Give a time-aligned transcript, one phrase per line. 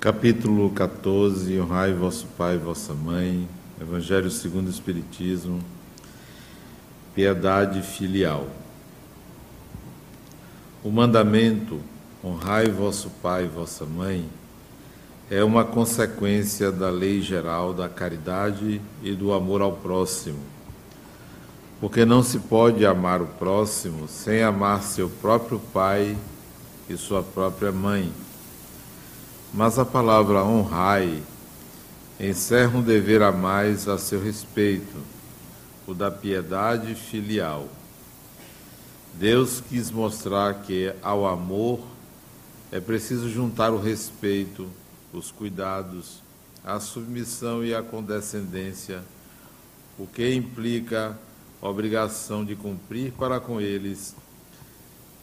[0.00, 3.48] Capítulo 14: Honrai vosso pai e vossa mãe.
[3.80, 5.58] Evangelho segundo o Espiritismo.
[7.16, 8.46] Piedade filial.
[10.84, 11.80] O mandamento
[12.22, 14.28] honrai vosso pai e vossa mãe
[15.28, 20.38] é uma consequência da lei geral da caridade e do amor ao próximo.
[21.80, 26.16] Porque não se pode amar o próximo sem amar seu próprio pai
[26.88, 28.12] e sua própria mãe.
[29.52, 31.22] Mas a palavra honrai
[32.20, 34.96] encerra um dever a mais a seu respeito,
[35.86, 37.66] o da piedade filial.
[39.14, 41.80] Deus quis mostrar que ao amor
[42.70, 44.68] é preciso juntar o respeito,
[45.12, 46.22] os cuidados,
[46.62, 49.02] a submissão e a condescendência,
[49.98, 51.18] o que implica
[51.62, 54.14] a obrigação de cumprir para com eles,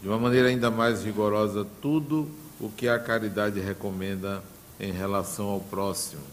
[0.02, 2.28] de uma maneira ainda mais rigorosa, tudo
[2.66, 4.44] o que a caridade recomenda
[4.80, 6.24] em relação ao próximo.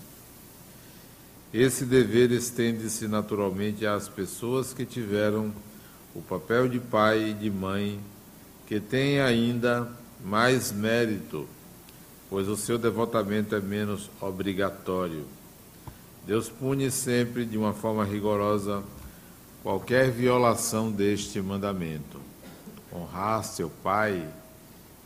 [1.53, 5.53] Esse dever estende-se naturalmente às pessoas que tiveram
[6.15, 8.01] o papel de pai e de mãe,
[8.67, 9.93] que têm ainda
[10.25, 11.47] mais mérito,
[12.31, 15.27] pois o seu devotamento é menos obrigatório.
[16.27, 18.83] Deus pune sempre de uma forma rigorosa
[19.63, 22.19] qualquer violação deste mandamento.
[22.91, 24.27] Honrar seu pai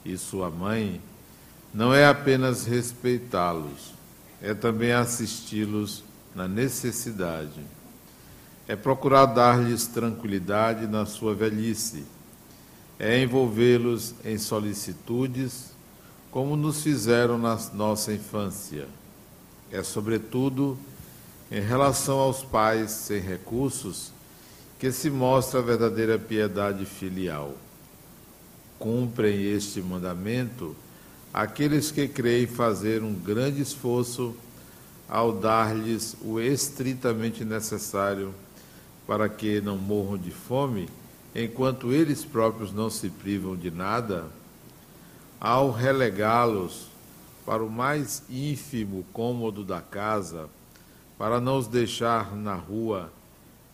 [0.04, 1.00] e sua mãe
[1.72, 3.94] não é apenas respeitá-los,
[4.40, 6.02] é também assisti-los
[6.34, 7.60] na necessidade.
[8.68, 12.04] É procurar dar-lhes tranquilidade na sua velhice.
[12.98, 15.70] É envolvê-los em solicitudes,
[16.30, 18.86] como nos fizeram na nossa infância.
[19.70, 20.78] É, sobretudo,
[21.50, 24.12] em relação aos pais sem recursos,
[24.78, 27.54] que se mostra a verdadeira piedade filial.
[28.78, 30.76] Cumprem este mandamento
[31.32, 34.34] aqueles que creem fazer um grande esforço
[35.08, 38.34] ao dar-lhes o estritamente necessário
[39.06, 40.88] para que não morram de fome,
[41.34, 44.24] enquanto eles próprios não se privam de nada,
[45.40, 46.88] ao relegá-los
[47.44, 50.48] para o mais ínfimo cômodo da casa,
[51.16, 53.12] para não os deixar na rua,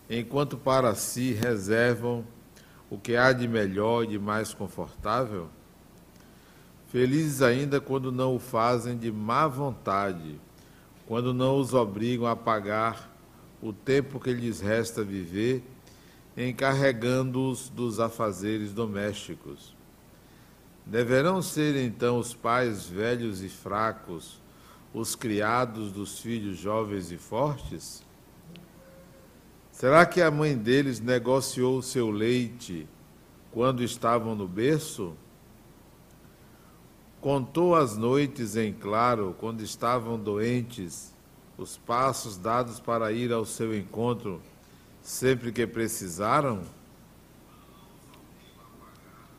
[0.09, 2.23] enquanto para si reservam
[2.89, 5.47] o que há de melhor e de mais confortável?
[6.93, 10.39] Felizes ainda quando não o fazem de má vontade,
[11.07, 13.11] quando não os obrigam a pagar
[13.59, 15.63] o tempo que lhes resta viver,
[16.37, 19.75] encarregando-os dos afazeres domésticos.
[20.85, 24.39] Deverão ser então os pais velhos e fracos
[24.93, 28.03] os criados dos filhos jovens e fortes?
[29.71, 32.87] Será que a mãe deles negociou seu leite
[33.51, 35.17] quando estavam no berço?
[37.23, 41.15] Contou as noites em claro, quando estavam doentes,
[41.57, 44.41] os passos dados para ir ao seu encontro
[45.01, 46.63] sempre que precisaram?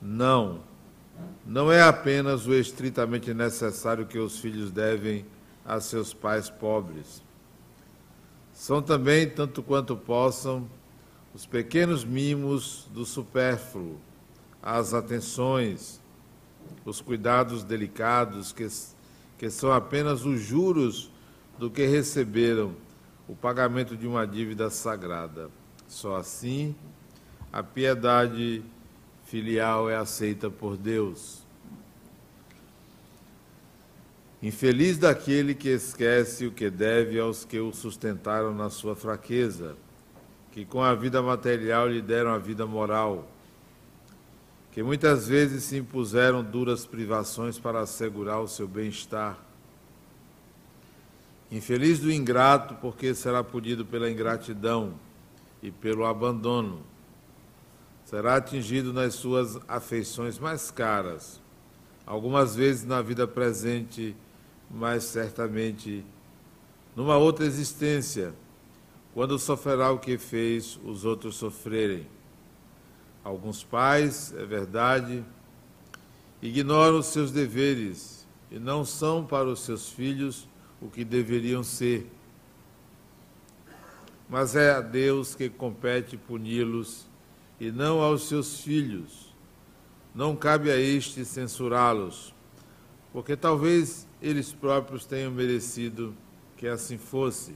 [0.01, 0.61] Não.
[1.45, 5.27] Não é apenas o estritamente necessário que os filhos devem
[5.63, 7.23] a seus pais pobres.
[8.55, 10.67] São também, tanto quanto possam,
[11.35, 13.99] os pequenos mimos do supérfluo,
[14.63, 16.03] as atenções,
[16.85, 18.67] os cuidados delicados, que,
[19.39, 21.11] que são apenas os juros
[21.59, 22.75] do que receberam
[23.29, 25.51] o pagamento de uma dívida sagrada.
[25.87, 26.75] Só assim
[27.53, 28.63] a piedade
[29.25, 31.43] filial é aceita por Deus.
[34.43, 39.75] Infeliz daquele que esquece o que deve aos que o sustentaram na sua fraqueza,
[40.53, 43.27] que com a vida material lhe deram a vida moral
[44.75, 49.39] que muitas vezes se impuseram duras privações para assegurar o seu bem-estar.
[51.49, 54.95] Infeliz do ingrato, porque será punido pela ingratidão
[55.63, 56.83] e pelo abandono.
[58.05, 61.41] Será atingido nas suas afeições mais caras,
[62.05, 64.17] algumas vezes na vida presente,
[64.69, 66.05] mas certamente
[66.97, 68.35] numa outra existência,
[69.15, 72.13] quando sofrerá o que fez os outros sofrerem.
[73.25, 75.25] Alguns pais, é verdade,
[76.43, 80.47] ignoram os seus deveres e não são para os seus filhos
[80.79, 82.07] o que deveriam ser.
[84.29, 87.07] Mas é a Deus que compete puni-los
[87.59, 89.35] e não aos seus filhos.
[90.15, 92.35] Não cabe a este censurá-los,
[93.11, 96.15] porque talvez eles próprios tenham merecido
[96.59, 97.55] que assim fosse.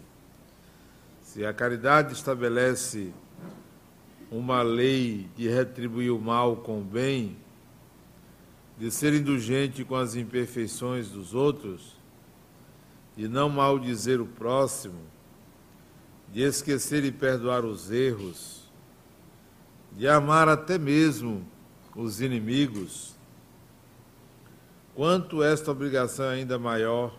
[1.23, 3.13] Se a caridade estabelece
[4.31, 7.37] uma lei de retribuir o mal com o bem,
[8.79, 11.97] de ser indulgente com as imperfeições dos outros,
[13.17, 15.01] de não maldizer o próximo,
[16.33, 18.71] de esquecer e perdoar os erros,
[19.93, 21.45] de amar até mesmo
[21.97, 23.17] os inimigos,
[24.95, 27.17] quanto esta obrigação é ainda maior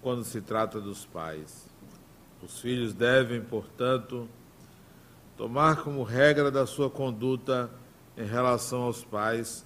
[0.00, 1.66] quando se trata dos pais.
[2.42, 4.28] Os filhos devem, portanto,
[5.36, 7.70] tomar como regra da sua conduta
[8.16, 9.64] em relação aos pais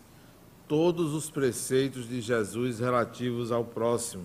[0.68, 4.24] todos os preceitos de Jesus relativos ao próximo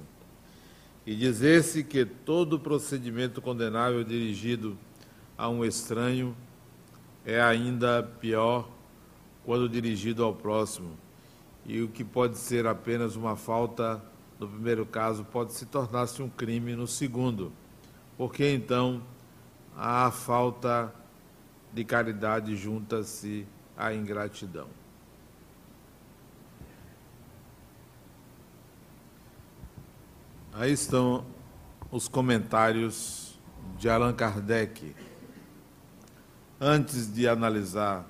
[1.05, 4.77] e dizer-se que todo procedimento condenável dirigido
[5.37, 6.35] a um estranho
[7.25, 8.69] é ainda pior
[9.43, 10.95] quando dirigido ao próximo.
[11.65, 14.03] E o que pode ser apenas uma falta
[14.39, 17.51] no primeiro caso pode se tornar-se um crime no segundo,
[18.17, 19.03] porque então
[19.77, 20.91] a falta
[21.73, 23.47] de caridade junta-se
[23.77, 24.67] à ingratidão.
[30.53, 31.25] Aí estão
[31.89, 33.39] os comentários
[33.77, 34.95] de Allan Kardec.
[36.59, 38.05] Antes de analisar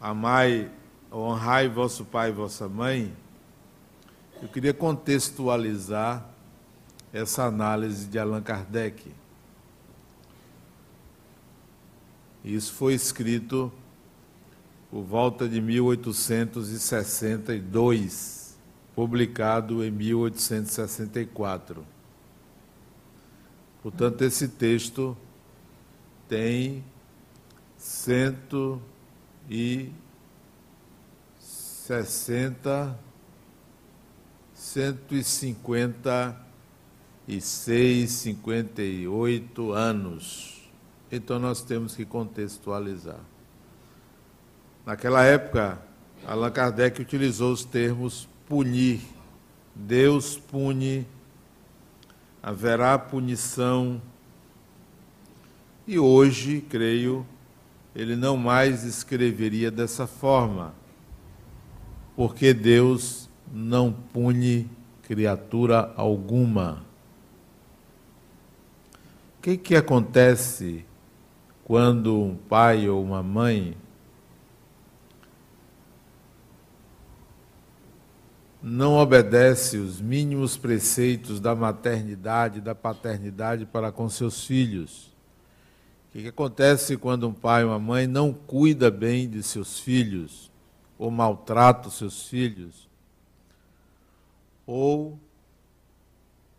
[0.00, 0.70] Amai,
[1.10, 3.16] honrai vosso pai e vossa mãe,
[4.42, 6.24] eu queria contextualizar
[7.12, 9.10] essa análise de Allan Kardec.
[12.46, 13.72] Isso foi escrito
[14.88, 18.56] por volta de 1862
[18.94, 21.84] publicado em 1864.
[23.82, 25.16] Portanto, esse texto
[26.28, 26.84] tem
[27.76, 28.80] cento
[29.50, 29.90] e
[31.40, 32.96] sessenta,
[34.54, 36.40] cento e cinquenta
[37.26, 40.55] e seis, cinquenta e oito anos.
[41.10, 43.20] Então nós temos que contextualizar.
[44.84, 45.80] Naquela época,
[46.26, 49.00] Allan Kardec utilizou os termos punir.
[49.74, 51.06] Deus pune,
[52.42, 54.00] haverá punição.
[55.86, 57.26] E hoje, creio,
[57.94, 60.74] ele não mais escreveria dessa forma,
[62.16, 64.68] porque Deus não pune
[65.02, 66.84] criatura alguma.
[69.38, 70.84] O que, que acontece
[71.66, 73.76] quando um pai ou uma mãe
[78.62, 85.12] não obedece os mínimos preceitos da maternidade, da paternidade para com seus filhos.
[86.08, 90.52] O que, acontece quando um pai ou uma mãe não cuida bem de seus filhos,
[90.96, 92.88] ou maltrata os seus filhos,
[94.64, 95.18] ou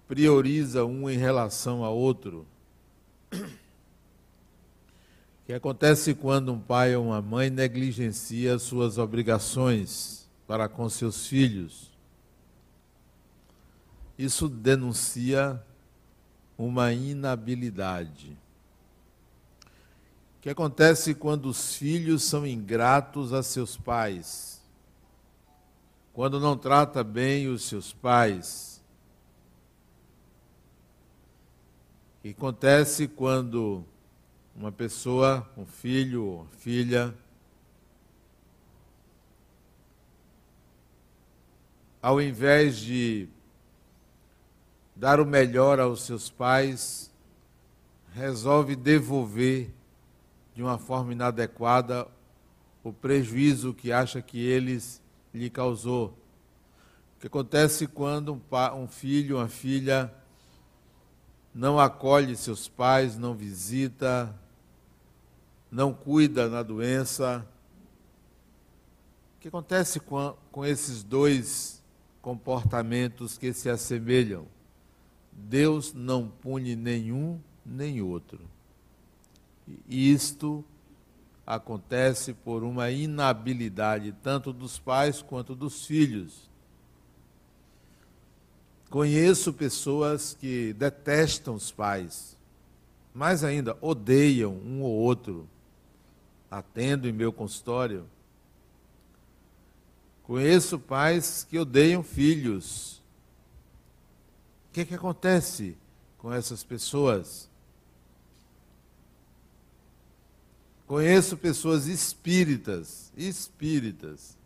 [0.05, 2.45] prioriza um em relação a outro?
[5.47, 11.89] Que acontece quando um pai ou uma mãe negligencia suas obrigações para com seus filhos?
[14.17, 15.63] Isso denuncia
[16.57, 18.37] uma inabilidade.
[20.37, 24.61] O que acontece quando os filhos são ingratos a seus pais?
[26.11, 28.83] Quando não trata bem os seus pais?
[32.19, 33.85] O que acontece quando
[34.57, 37.13] uma pessoa, um filho filha,
[42.01, 43.29] ao invés de
[44.95, 47.11] dar o melhor aos seus pais,
[48.13, 49.69] resolve devolver
[50.55, 52.07] de uma forma inadequada
[52.83, 56.17] o prejuízo que acha que eles lhe causou.
[57.15, 58.41] O que acontece quando um,
[58.75, 60.11] um filho, uma filha
[61.53, 64.33] não acolhe seus pais, não visita,
[65.71, 67.45] não cuida na doença.
[69.35, 71.83] O que acontece com, com esses dois
[72.21, 74.45] comportamentos que se assemelham?
[75.31, 78.39] Deus não pune nenhum nem outro.
[79.87, 80.63] E isto
[81.45, 86.49] acontece por uma inabilidade tanto dos pais quanto dos filhos.
[88.89, 92.37] Conheço pessoas que detestam os pais,
[93.13, 95.47] mais ainda, odeiam um ou outro.
[96.49, 98.05] Atendo em meu consultório.
[100.23, 102.97] Conheço pais que odeiam filhos
[104.77, 105.75] que, que acontece
[106.19, 107.49] com essas pessoas?
[110.85, 114.37] Conheço pessoas espíritas, espíritas,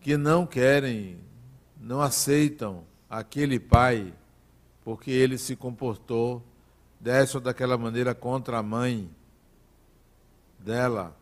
[0.00, 1.20] que não querem,
[1.80, 4.12] não aceitam aquele pai
[4.82, 6.42] porque ele se comportou
[7.00, 9.10] dessa ou daquela maneira contra a mãe
[10.58, 11.16] dela.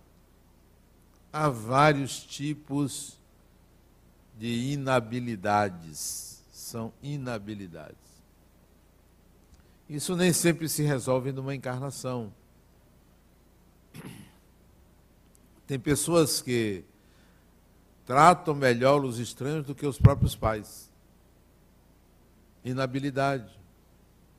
[1.33, 3.19] Há vários tipos
[4.39, 6.43] de inabilidades.
[6.53, 7.97] São inabilidades.
[9.89, 12.33] Isso nem sempre se resolve numa encarnação.
[15.67, 16.85] Tem pessoas que
[18.07, 20.91] tratam melhor os estranhos do que os próprios pais.
[22.65, 23.59] Inabilidade,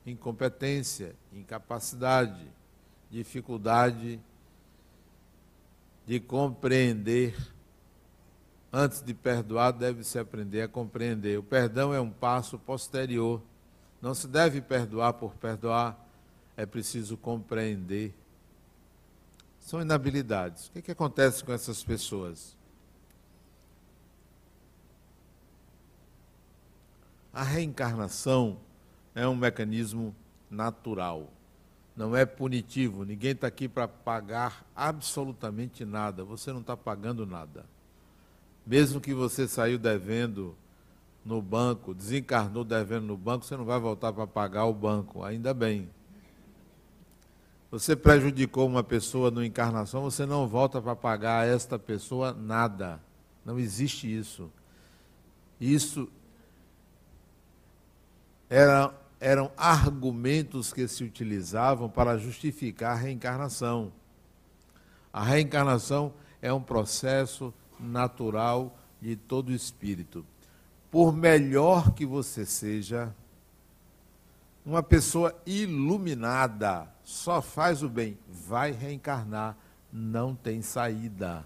[0.06, 2.46] incompetência, incapacidade,
[3.10, 4.20] dificuldade
[6.06, 7.36] de compreender.
[8.72, 11.38] Antes de perdoar, deve-se aprender a compreender.
[11.38, 13.42] O perdão é um passo posterior.
[14.00, 15.98] Não se deve perdoar por perdoar,
[16.56, 18.14] é preciso compreender.
[19.60, 20.68] São inabilidades.
[20.68, 22.56] O que, é que acontece com essas pessoas?
[27.32, 28.58] A reencarnação
[29.16, 30.14] é um mecanismo
[30.48, 31.32] natural,
[31.96, 33.04] não é punitivo.
[33.04, 36.22] Ninguém está aqui para pagar absolutamente nada.
[36.22, 37.64] Você não está pagando nada.
[38.66, 40.54] Mesmo que você saiu devendo
[41.24, 45.54] no banco, desencarnou devendo no banco, você não vai voltar para pagar o banco, ainda
[45.54, 45.88] bem.
[47.70, 53.00] Você prejudicou uma pessoa no encarnação, você não volta para pagar a esta pessoa nada.
[53.44, 54.50] Não existe isso.
[55.60, 56.08] Isso
[58.48, 63.92] era, eram argumentos que se utilizavam para justificar a reencarnação.
[65.12, 70.24] A reencarnação é um processo natural de todo espírito.
[70.90, 73.14] Por melhor que você seja,
[74.64, 79.56] uma pessoa iluminada só faz o bem, vai reencarnar,
[79.92, 81.44] não tem saída.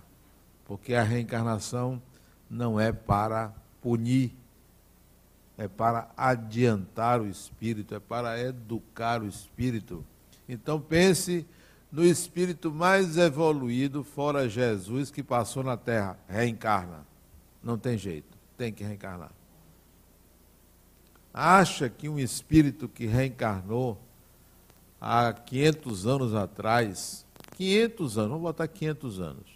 [0.64, 2.00] Porque a reencarnação
[2.48, 4.34] não é para punir,
[5.60, 10.04] é para adiantar o espírito, é para educar o espírito.
[10.48, 11.46] Então pense
[11.92, 17.06] no espírito mais evoluído, fora Jesus, que passou na terra, reencarna.
[17.62, 19.30] Não tem jeito, tem que reencarnar
[21.32, 23.98] acha que um espírito que reencarnou
[25.00, 27.24] há 500 anos atrás,
[27.56, 29.46] 500 anos, vamos botar 500 anos,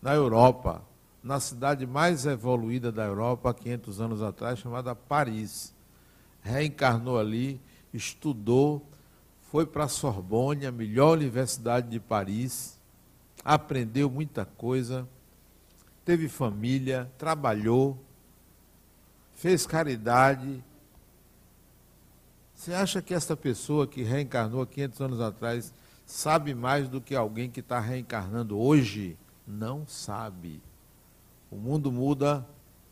[0.00, 0.82] na Europa,
[1.22, 5.74] na cidade mais evoluída da Europa, há 500 anos atrás, chamada Paris.
[6.40, 7.60] Reencarnou ali,
[7.92, 8.84] estudou,
[9.50, 12.80] foi para a Sorbonne, a melhor universidade de Paris,
[13.44, 15.08] aprendeu muita coisa,
[16.04, 17.96] teve família, trabalhou,
[19.34, 20.64] fez caridade,
[22.62, 25.74] você acha que essa pessoa que reencarnou 500 anos atrás
[26.06, 29.18] sabe mais do que alguém que está reencarnando hoje?
[29.44, 30.62] Não sabe.
[31.52, 32.44] O mundo muda,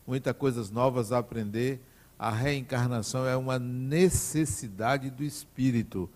[0.07, 1.81] muitas coisas novas a aprender.
[2.17, 6.09] A reencarnação é uma necessidade do espírito.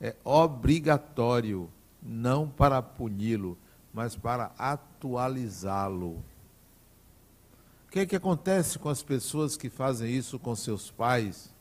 [0.00, 1.70] É obrigatório,
[2.02, 3.56] não para puni-lo,
[3.94, 6.22] mas para atualizá-lo.
[7.86, 11.52] O que, é que acontece com as pessoas que fazem isso com seus pais?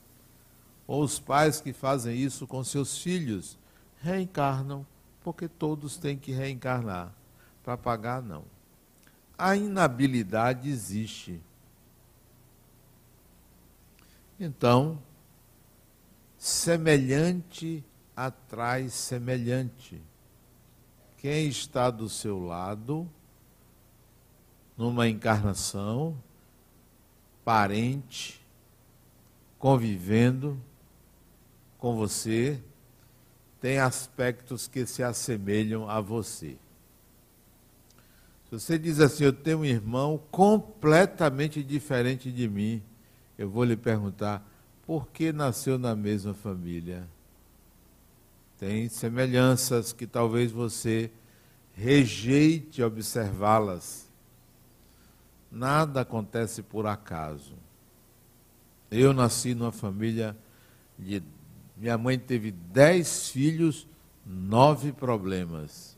[0.92, 3.58] ou os pais que fazem isso com seus filhos,
[4.02, 4.86] reencarnam,
[5.24, 7.14] porque todos têm que reencarnar.
[7.64, 8.44] Para pagar, não.
[9.44, 11.42] A inabilidade existe.
[14.40, 15.02] Então,
[16.38, 17.84] semelhante
[18.16, 20.00] atrai semelhante.
[21.18, 23.10] Quem está do seu lado,
[24.78, 26.16] numa encarnação,
[27.44, 28.46] parente,
[29.58, 30.62] convivendo,
[31.80, 32.62] com você
[33.60, 36.60] tem aspectos que se assemelham a você.
[38.52, 42.84] Você diz assim, eu tenho um irmão completamente diferente de mim,
[43.38, 44.46] eu vou lhe perguntar,
[44.86, 47.08] por que nasceu na mesma família?
[48.60, 51.10] Tem semelhanças que talvez você
[51.74, 54.12] rejeite observá-las.
[55.50, 57.56] Nada acontece por acaso.
[58.92, 60.38] Eu nasci numa família
[61.00, 61.24] de
[61.78, 63.88] minha mãe teve dez filhos,
[64.24, 65.91] nove problemas.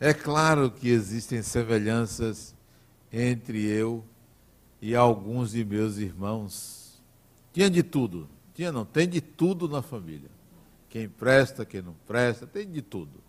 [0.00, 2.54] É claro que existem semelhanças
[3.12, 4.04] entre eu
[4.80, 7.02] e alguns de meus irmãos.
[7.52, 8.28] Tinha de tudo.
[8.54, 10.30] Tinha não, tem de tudo na família.
[10.88, 13.20] Quem presta, quem não presta, tem de tudo.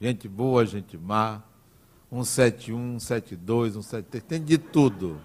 [0.00, 1.42] Gente boa, gente má
[2.10, 5.20] 171, 172, 173, tem de tudo.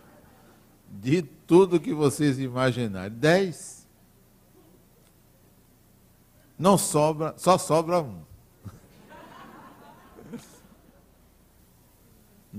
[0.90, 3.16] De tudo que vocês imaginarem.
[3.18, 3.88] 10.
[6.58, 8.29] Não sobra, só sobra um.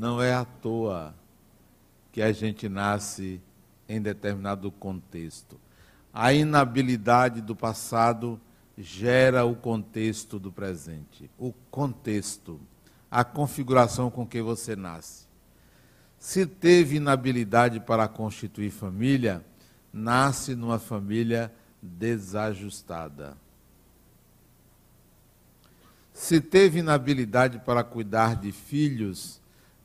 [0.01, 1.15] Não é à toa
[2.11, 3.39] que a gente nasce
[3.87, 5.61] em determinado contexto.
[6.11, 8.41] A inabilidade do passado
[8.79, 11.31] gera o contexto do presente.
[11.39, 12.59] O contexto,
[13.11, 15.27] a configuração com que você nasce.
[16.19, 19.45] Se teve inabilidade para constituir família,
[19.93, 21.53] nasce numa família
[21.83, 23.37] desajustada.
[26.15, 29.40] Se teve inabilidade para cuidar de filhos,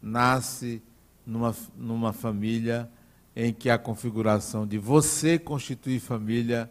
[0.06, 0.84] nasce
[1.26, 2.88] numa, numa família
[3.36, 6.70] em que a configuração de você constituir família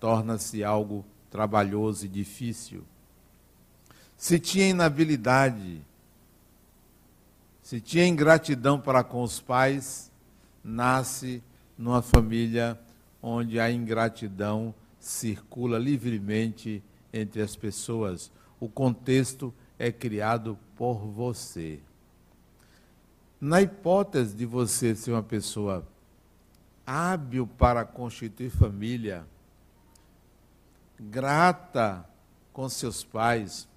[0.00, 2.82] torna-se algo trabalhoso e difícil.
[4.16, 5.82] Se tinha inabilidade,
[7.62, 10.10] se tinha ingratidão para com os pais,
[10.64, 11.42] nasce
[11.76, 12.80] numa família
[13.22, 18.32] onde a ingratidão circula livremente entre as pessoas.
[18.58, 21.78] O contexto é criado por você.
[23.44, 25.84] Na hipótese de você ser uma pessoa
[26.86, 29.26] hábil para constituir família,
[30.96, 32.08] grata
[32.52, 33.68] com seus pais,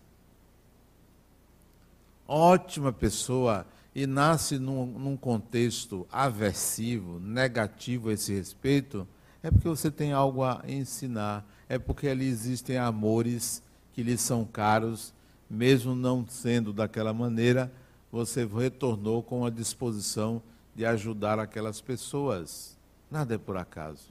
[2.28, 9.08] ótima pessoa e nasce num, num, contexto aversivo, negativo a esse respeito,
[9.42, 14.46] é porque você tem algo a ensinar, é porque ali existem amores que lhe são
[14.46, 15.12] caros,
[15.50, 17.74] mesmo não sendo daquela maneira
[18.16, 20.42] você retornou com a disposição
[20.74, 22.78] de ajudar aquelas pessoas.
[23.12, 24.10] Nada é por acaso.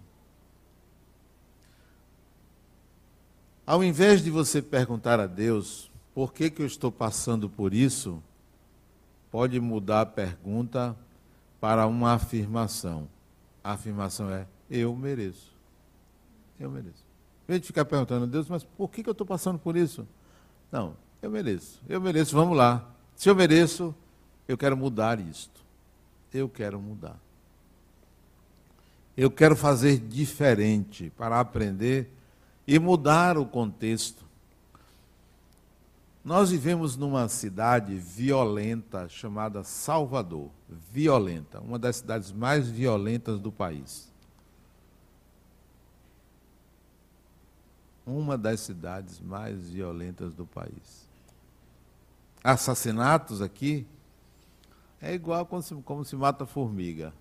[3.66, 8.22] Ao invés de você perguntar a Deus por que, que eu estou passando por isso,
[9.30, 10.94] pode mudar a pergunta
[11.58, 13.08] para uma afirmação.
[13.64, 15.50] A afirmação é: eu mereço.
[16.60, 17.06] Eu mereço.
[17.44, 19.78] Em vez de ficar perguntando a Deus, mas por que, que eu estou passando por
[19.78, 20.06] isso?
[20.70, 21.80] Não, eu mereço.
[21.88, 22.93] Eu mereço, vamos lá.
[23.16, 23.94] Se eu mereço,
[24.46, 25.62] eu quero mudar isto.
[26.32, 27.18] Eu quero mudar.
[29.16, 32.10] Eu quero fazer diferente para aprender
[32.66, 34.24] e mudar o contexto.
[36.24, 40.50] Nós vivemos numa cidade violenta chamada Salvador.
[40.90, 44.12] Violenta, uma das cidades mais violentas do país.
[48.04, 51.03] Uma das cidades mais violentas do país
[52.44, 53.86] assassinatos aqui
[55.00, 57.12] é igual como se, como se mata formiga.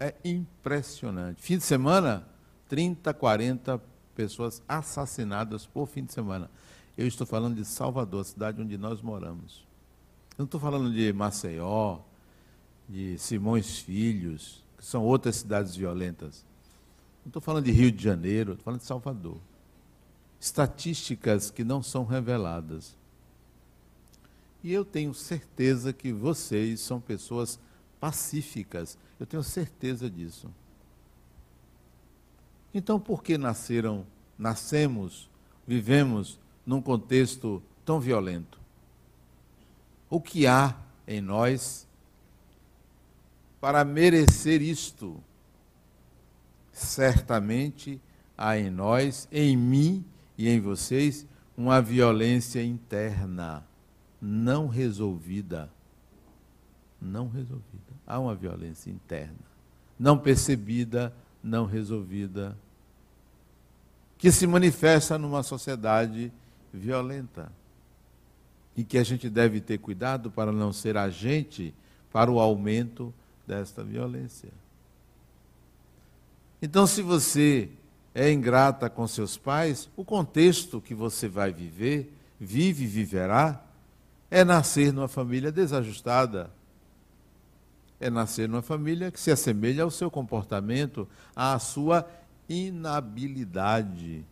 [0.00, 1.40] É impressionante.
[1.40, 2.26] Fim de semana,
[2.68, 3.80] 30, 40
[4.14, 6.50] pessoas assassinadas por fim de semana.
[6.96, 9.66] Eu estou falando de Salvador, a cidade onde nós moramos.
[10.32, 12.00] Eu não estou falando de Maceió,
[12.88, 16.44] de Simões Filhos, que são outras cidades violentas.
[17.24, 19.38] Não estou falando de Rio de Janeiro, estou falando de Salvador.
[20.40, 22.97] Estatísticas que não são reveladas.
[24.62, 27.60] E eu tenho certeza que vocês são pessoas
[28.00, 28.98] pacíficas.
[29.18, 30.50] Eu tenho certeza disso.
[32.74, 35.28] Então, por que nasceram, nascemos,
[35.66, 38.60] vivemos num contexto tão violento?
[40.10, 41.86] O que há em nós
[43.60, 45.22] para merecer isto?
[46.72, 48.00] Certamente
[48.36, 50.04] há em nós, em mim
[50.36, 53.67] e em vocês, uma violência interna
[54.20, 55.70] não resolvida.
[57.00, 57.92] Não resolvida.
[58.06, 59.36] Há uma violência interna,
[59.98, 62.56] não percebida, não resolvida,
[64.16, 66.32] que se manifesta numa sociedade
[66.72, 67.52] violenta.
[68.76, 71.74] E que a gente deve ter cuidado para não ser agente
[72.12, 73.12] para o aumento
[73.46, 74.50] desta violência.
[76.62, 77.70] Então, se você
[78.14, 83.64] é ingrata com seus pais, o contexto que você vai viver, vive e viverá,
[84.30, 86.50] é nascer numa família desajustada.
[88.00, 92.08] É nascer numa família que se assemelha ao seu comportamento, à sua
[92.48, 94.24] inabilidade.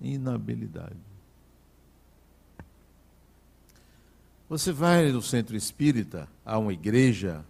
[0.00, 0.96] Inabilidade.
[4.48, 7.44] Você vai no centro espírita, a uma igreja,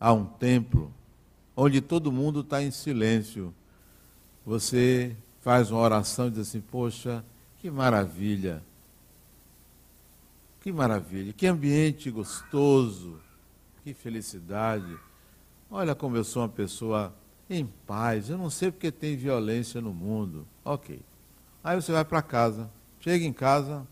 [0.00, 0.92] a um templo,
[1.56, 3.52] onde todo mundo está em silêncio.
[4.46, 7.24] Você faz uma oração e diz assim: Poxa,
[7.58, 8.62] que maravilha!
[10.62, 13.20] Que maravilha, que ambiente gostoso,
[13.82, 14.96] que felicidade.
[15.68, 17.12] Olha como eu sou uma pessoa
[17.50, 20.46] em paz, eu não sei porque tem violência no mundo.
[20.64, 21.00] Ok.
[21.64, 22.70] Aí você vai para casa,
[23.00, 23.84] chega em casa,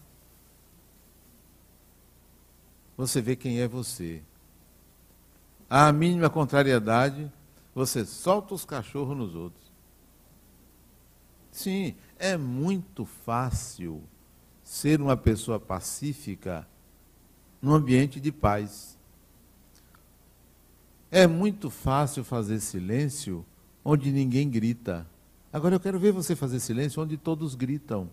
[2.97, 4.23] você vê quem é você.
[5.69, 7.31] A mínima contrariedade,
[7.75, 9.73] você solta os cachorros nos outros.
[11.51, 14.05] Sim, é muito fácil
[14.71, 16.65] ser uma pessoa pacífica
[17.61, 18.97] num ambiente de paz.
[21.11, 23.45] É muito fácil fazer silêncio
[23.85, 25.05] onde ninguém grita.
[25.53, 28.09] Agora eu quero ver você fazer silêncio onde todos gritam.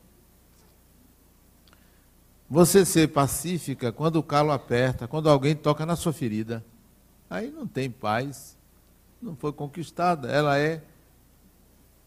[2.50, 6.66] Você ser pacífica quando o calo aperta, quando alguém toca na sua ferida.
[7.30, 8.58] Aí não tem paz,
[9.22, 10.28] não foi conquistada.
[10.28, 10.82] Ela é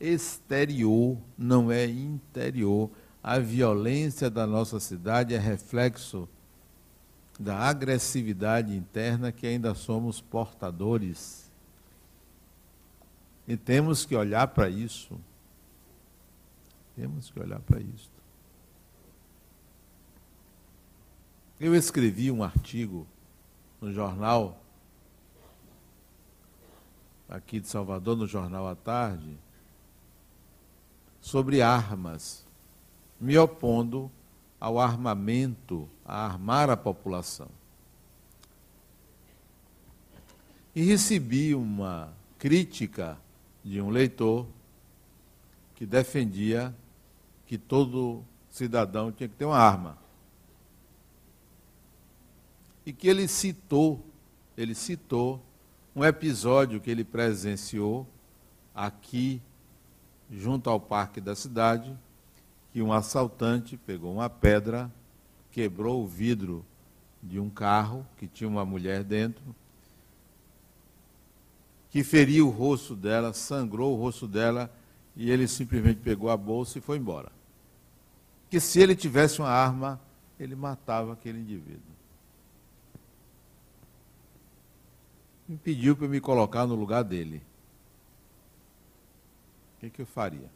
[0.00, 2.90] exterior, não é interior.
[3.22, 6.28] A violência da nossa cidade é reflexo
[7.38, 11.50] da agressividade interna que ainda somos portadores.
[13.48, 15.18] E temos que olhar para isso.
[16.96, 18.10] Temos que olhar para isso.
[21.58, 23.06] Eu escrevi um artigo
[23.80, 24.62] no jornal,
[27.28, 29.38] aqui de Salvador, no Jornal à Tarde,
[31.20, 32.46] sobre armas,
[33.20, 34.10] me opondo
[34.58, 37.48] ao armamento, a armar a população.
[40.74, 43.18] E recebi uma crítica
[43.64, 44.46] de um leitor
[45.74, 46.74] que defendia
[47.46, 50.00] que todo cidadão tinha que ter uma arma
[52.84, 54.04] e que ele citou,
[54.56, 55.40] ele citou
[55.94, 58.06] um episódio que ele presenciou
[58.74, 59.40] aqui
[60.30, 61.96] junto ao parque da cidade,
[62.72, 64.90] que um assaltante pegou uma pedra,
[65.50, 66.64] quebrou o vidro
[67.22, 69.42] de um carro que tinha uma mulher dentro,
[71.90, 74.72] que feriu o rosto dela, sangrou o rosto dela
[75.16, 77.32] e ele simplesmente pegou a bolsa e foi embora.
[78.48, 80.00] Que se ele tivesse uma arma,
[80.38, 81.90] ele matava aquele indivíduo.
[85.50, 87.42] me pediu para me colocar no lugar dele.
[89.76, 90.48] O que, que eu faria?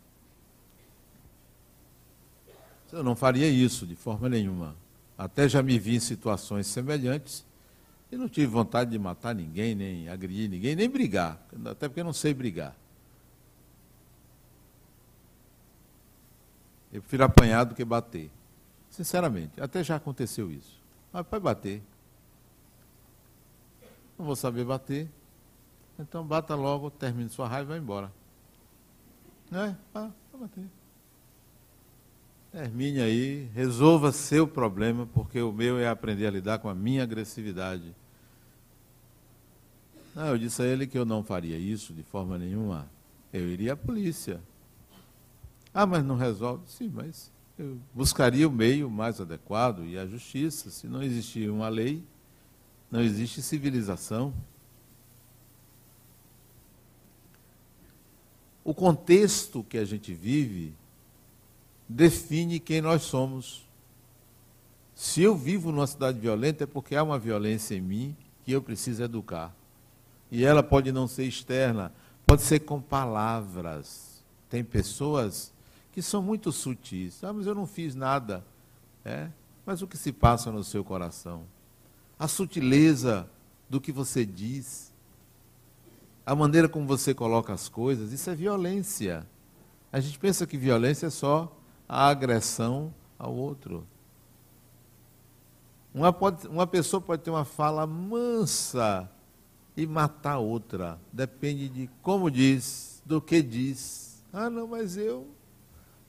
[2.94, 4.76] Eu não faria isso de forma nenhuma.
[5.16, 7.44] Até já me vi em situações semelhantes
[8.10, 12.04] e não tive vontade de matar ninguém, nem agredir ninguém, nem brigar, até porque eu
[12.04, 12.74] não sei brigar.
[16.92, 18.30] Eu prefiro apanhar do que bater.
[18.90, 20.80] Sinceramente, até já aconteceu isso.
[21.12, 21.82] Mas pode bater
[24.18, 25.08] não vou saber bater.
[25.98, 28.12] Então bata logo, termine sua raiva e vai embora.
[29.50, 29.76] Não é?
[29.94, 30.64] Ah, bater.
[32.54, 37.02] Termine aí, resolva seu problema, porque o meu é aprender a lidar com a minha
[37.02, 37.92] agressividade.
[40.14, 42.88] Não, eu disse a ele que eu não faria isso de forma nenhuma.
[43.32, 44.40] Eu iria à polícia.
[45.74, 46.62] Ah, mas não resolve?
[46.68, 50.70] Sim, mas eu buscaria o meio mais adequado e a justiça.
[50.70, 52.04] Se não existir uma lei,
[52.88, 54.32] não existe civilização.
[58.62, 60.72] O contexto que a gente vive
[61.88, 63.64] define quem nós somos.
[64.94, 68.62] Se eu vivo numa cidade violenta é porque há uma violência em mim que eu
[68.62, 69.54] preciso educar.
[70.30, 71.92] E ela pode não ser externa,
[72.26, 74.24] pode ser com palavras.
[74.48, 75.52] Tem pessoas
[75.92, 77.22] que são muito sutis.
[77.24, 78.44] Ah, mas eu não fiz nada.
[79.04, 79.28] É,
[79.66, 81.44] mas o que se passa no seu coração?
[82.18, 83.28] a sutileza
[83.68, 84.92] do que você diz,
[86.24, 89.26] a maneira como você coloca as coisas, isso é violência.
[89.92, 91.54] A gente pensa que violência é só
[91.88, 93.86] a agressão ao outro.
[95.94, 99.08] Uma, pode, uma pessoa pode ter uma fala mansa
[99.76, 100.98] e matar outra.
[101.12, 104.22] Depende de como diz, do que diz.
[104.32, 105.28] Ah, não, mas eu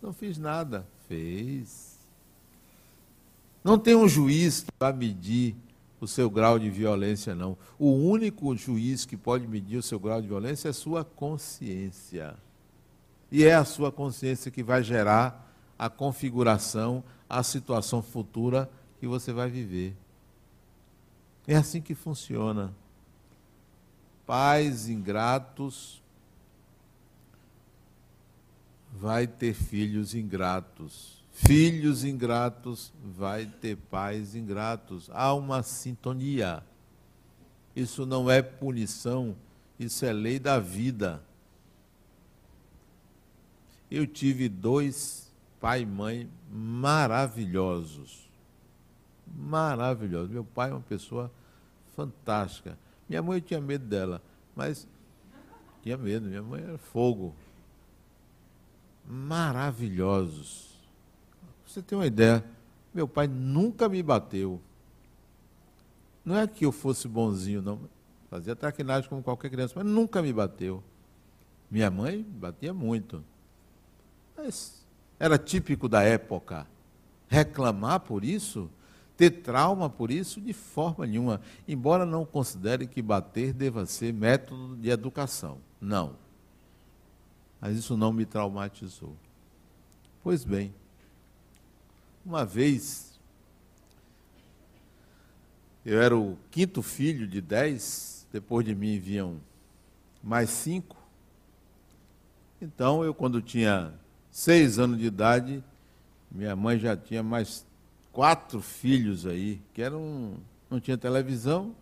[0.02, 0.88] não fiz nada.
[1.08, 2.00] Fez.
[3.64, 5.56] Não tem um juiz para medir
[6.00, 7.58] o seu grau de violência, não.
[7.78, 12.36] O único juiz que pode medir o seu grau de violência é a sua consciência.
[13.32, 15.46] E é a sua consciência que vai gerar
[15.78, 19.96] a configuração, a situação futura que você vai viver.
[21.48, 22.74] É assim que funciona.
[24.26, 26.02] Pais ingratos
[28.92, 31.24] vai ter filhos ingratos.
[31.32, 35.10] Filhos ingratos vai ter pais ingratos.
[35.12, 36.64] Há uma sintonia.
[37.76, 39.36] Isso não é punição,
[39.78, 41.22] isso é lei da vida.
[43.92, 45.25] Eu tive dois
[45.66, 48.30] pai e mãe maravilhosos.
[49.26, 50.30] Maravilhosos.
[50.30, 51.32] Meu pai é uma pessoa
[51.96, 52.78] fantástica.
[53.10, 54.22] Minha mãe tinha medo dela,
[54.56, 54.88] mas
[55.82, 57.34] tinha medo, minha mãe era fogo.
[59.08, 60.76] Maravilhosos
[61.76, 62.46] você tem uma ideia,
[62.94, 64.62] meu pai nunca me bateu.
[66.24, 67.82] Não é que eu fosse bonzinho, não.
[68.30, 70.84] Fazia traquinagem como qualquer criança, mas nunca me bateu.
[71.70, 73.24] Minha mãe batia muito.
[74.38, 74.85] Mas
[75.20, 76.68] era típico da época.
[77.28, 78.70] Reclamar por isso,
[79.18, 81.42] ter trauma por isso, de forma nenhuma.
[81.68, 85.58] Embora não considere que bater deva ser método de educação.
[85.80, 86.16] Não.
[87.60, 89.16] Mas isso não me traumatizou.
[90.24, 90.74] Pois bem,
[92.26, 93.14] uma vez,
[95.86, 99.40] Eu era o quinto filho de dez, depois de mim vinham
[100.24, 100.98] mais cinco.
[102.60, 103.94] Então, eu, quando tinha
[104.36, 105.64] seis anos de idade,
[106.30, 107.66] minha mãe já tinha mais
[108.12, 110.34] quatro filhos aí, que eram,
[110.70, 111.74] não tinha televisão,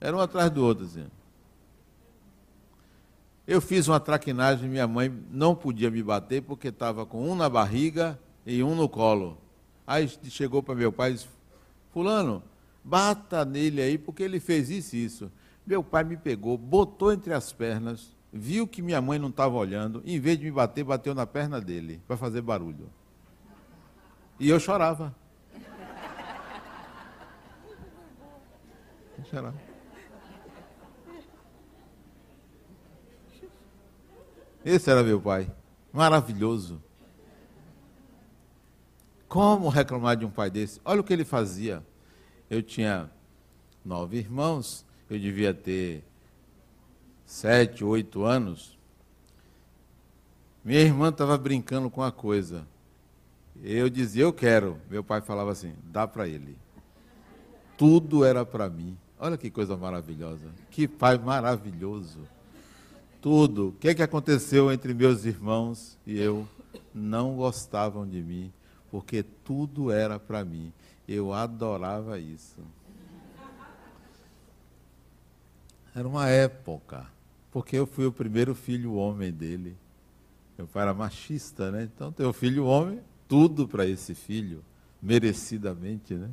[0.00, 0.84] era um atrás do outro.
[0.84, 1.06] Assim.
[3.46, 7.48] Eu fiz uma traquinagem, minha mãe não podia me bater porque estava com um na
[7.48, 9.38] barriga e um no colo.
[9.86, 11.28] Aí chegou para meu pai e disse,
[11.92, 12.42] fulano,
[12.82, 15.30] bata nele aí porque ele fez isso e isso.
[15.64, 20.02] Meu pai me pegou, botou entre as pernas, viu que minha mãe não estava olhando,
[20.04, 22.88] em vez de me bater, bateu na perna dele, para fazer barulho.
[24.38, 25.14] E eu chorava.
[29.18, 29.70] Eu chorava.
[34.64, 35.50] Esse era meu pai.
[35.92, 36.82] Maravilhoso.
[39.28, 40.80] Como reclamar de um pai desse?
[40.84, 41.84] Olha o que ele fazia.
[42.48, 43.10] Eu tinha
[43.84, 46.04] nove irmãos, eu devia ter
[47.30, 48.76] sete, oito anos.
[50.64, 52.66] Minha irmã estava brincando com a coisa.
[53.62, 54.78] Eu dizia, eu quero.
[54.90, 56.56] Meu pai falava assim, dá para ele.
[57.78, 58.98] Tudo era para mim.
[59.18, 60.48] Olha que coisa maravilhosa.
[60.70, 62.20] Que pai maravilhoso
[63.20, 63.68] tudo.
[63.68, 66.48] O que, é que aconteceu entre meus irmãos e eu?
[66.94, 68.52] Não gostavam de mim,
[68.90, 70.72] porque tudo era para mim.
[71.06, 72.60] Eu adorava isso.
[75.94, 77.06] Era uma época,
[77.50, 79.76] porque eu fui o primeiro filho homem dele.
[80.56, 81.84] Meu pai era machista, né?
[81.84, 84.62] Então, teu filho homem, tudo para esse filho,
[85.00, 86.30] merecidamente, né?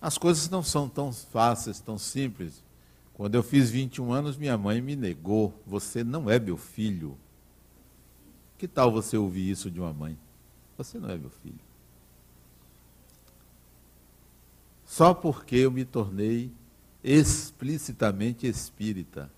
[0.00, 2.64] As coisas não são tão fáceis, tão simples.
[3.12, 7.18] Quando eu fiz 21 anos, minha mãe me negou: Você não é meu filho.
[8.56, 10.18] Que tal você ouvir isso de uma mãe?
[10.78, 11.69] Você não é meu filho.
[14.90, 16.50] Só porque eu me tornei
[17.04, 19.30] explicitamente espírita.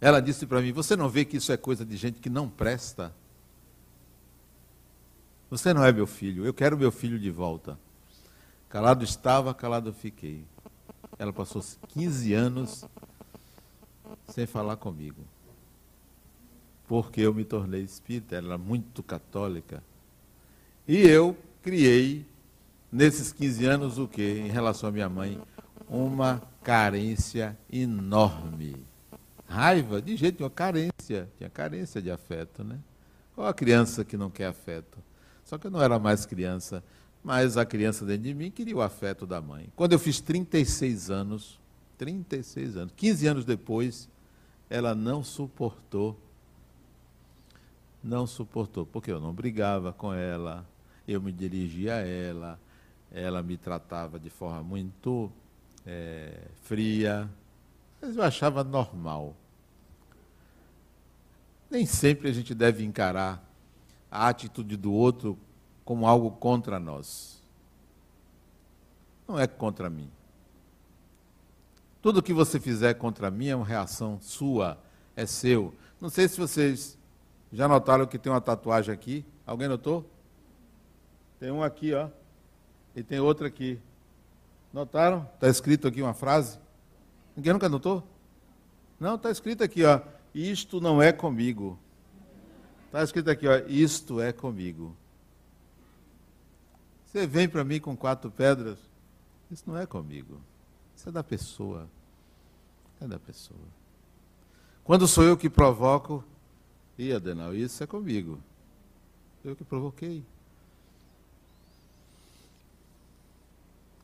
[0.00, 2.48] Ela disse para mim: Você não vê que isso é coisa de gente que não
[2.48, 3.14] presta?
[5.50, 7.78] Você não é meu filho, eu quero meu filho de volta.
[8.70, 10.42] Calado estava, calado fiquei.
[11.18, 12.86] Ela passou 15 anos
[14.26, 15.22] sem falar comigo.
[16.88, 19.84] Porque eu me tornei espírita, ela era muito católica.
[20.88, 22.24] E eu criei,
[22.90, 24.22] nesses 15 anos, o que?
[24.22, 25.40] Em relação à minha mãe,
[25.88, 28.86] uma carência enorme.
[29.46, 31.28] Raiva, de jeito nenhum, carência.
[31.36, 32.78] Tinha carência de afeto, né?
[33.34, 34.98] Qual a criança que não quer afeto?
[35.44, 36.84] Só que eu não era mais criança.
[37.22, 39.68] Mas a criança dentro de mim queria o afeto da mãe.
[39.76, 41.60] Quando eu fiz 36 anos,
[41.98, 44.08] 36 anos, 15 anos depois,
[44.70, 46.18] ela não suportou.
[48.02, 50.66] Não suportou, porque eu não brigava com ela,
[51.06, 52.58] eu me dirigia a ela,
[53.12, 55.30] ela me tratava de forma muito
[55.86, 57.28] é, fria,
[58.00, 59.34] mas eu achava normal.
[61.70, 63.44] Nem sempre a gente deve encarar
[64.10, 65.38] a atitude do outro
[65.84, 67.40] como algo contra nós.
[69.26, 70.10] Não é contra mim.
[72.02, 74.78] Tudo que você fizer contra mim é uma reação sua,
[75.14, 75.74] é seu.
[76.00, 76.98] Não sei se vocês
[77.52, 79.24] já notaram que tem uma tatuagem aqui.
[79.46, 80.08] Alguém notou?
[81.38, 82.08] Tem um aqui, ó.
[83.00, 83.80] E tem outra aqui.
[84.74, 85.26] Notaram?
[85.34, 86.58] Está escrito aqui uma frase.
[87.34, 88.06] Ninguém nunca notou?
[89.00, 90.02] Não, está escrito aqui, ó.
[90.34, 91.78] Isto não é comigo.
[92.84, 93.56] Está escrito aqui, ó.
[93.66, 94.94] Isto é comigo.
[97.06, 98.76] Você vem para mim com quatro pedras.
[99.50, 100.38] Isso não é comigo.
[100.94, 101.88] Isso é da pessoa.
[103.00, 103.66] É da pessoa.
[104.84, 106.22] Quando sou eu que provoco,
[106.98, 108.38] e Adenal, isso é comigo.
[109.42, 110.22] Eu que provoquei.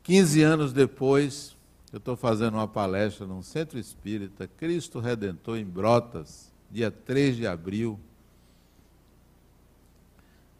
[0.07, 1.53] Quinze anos depois,
[1.91, 7.45] eu estou fazendo uma palestra num centro espírita, Cristo Redentor em Brotas, dia 3 de
[7.45, 7.99] abril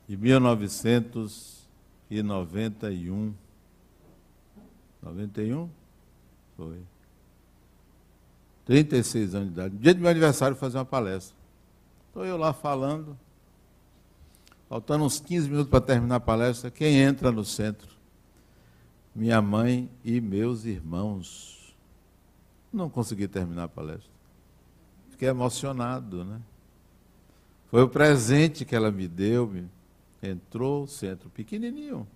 [0.05, 1.65] de 1900
[2.11, 3.33] e 91.
[5.01, 5.69] 91?
[6.57, 6.79] Foi.
[8.65, 9.75] 36 anos de idade.
[9.75, 11.37] No dia do meu aniversário, fazer uma palestra.
[12.09, 13.17] Estou eu lá falando.
[14.67, 17.96] Faltando uns 15 minutos para terminar a palestra, quem entra no centro?
[19.17, 21.75] Minha mãe e meus irmãos.
[22.71, 24.11] Não consegui terminar a palestra.
[25.09, 26.39] Fiquei emocionado, né?
[27.65, 29.51] Foi o presente que ela me deu,
[30.21, 32.07] Entrou o centro pequenininho.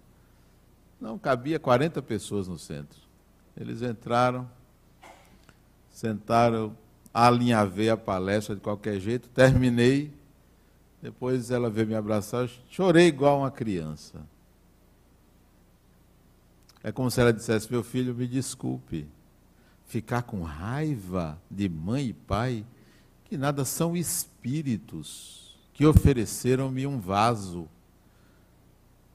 [1.00, 3.00] Não cabia 40 pessoas no centro.
[3.58, 4.48] Eles entraram,
[5.90, 6.78] sentaram,
[7.12, 10.14] alinhavei a palestra de qualquer jeito, terminei.
[11.02, 14.22] Depois ela veio me abraçar, chorei igual uma criança.
[16.84, 19.08] É como se ela dissesse: Meu filho, me desculpe.
[19.86, 22.66] Ficar com raiva de mãe e pai,
[23.26, 27.68] que nada são espíritos que ofereceram-me um vaso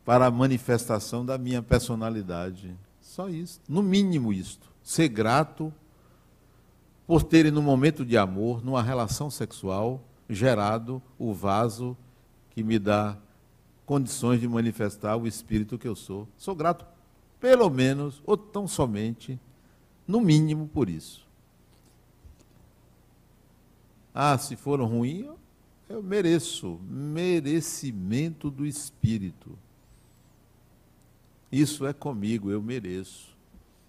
[0.04, 2.76] para a manifestação da minha personalidade.
[3.00, 3.60] Só isso.
[3.68, 4.70] No mínimo isto.
[4.82, 5.72] Ser grato
[7.06, 11.96] por terem, no momento de amor, numa relação sexual, gerado o vaso
[12.50, 13.16] que me dá
[13.84, 16.26] condições de manifestar o espírito que eu sou.
[16.36, 16.84] Sou grato,
[17.40, 19.38] pelo menos, ou tão somente,
[20.06, 21.26] no mínimo, por isso.
[24.14, 25.28] Ah, se foram ruins,
[25.88, 26.80] eu mereço.
[26.88, 29.58] Merecimento do espírito.
[31.50, 33.36] Isso é comigo, eu mereço.